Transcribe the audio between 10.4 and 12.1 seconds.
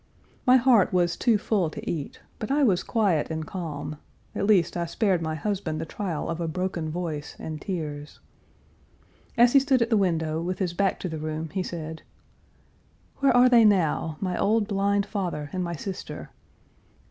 Page 359 with his back to the room, he said: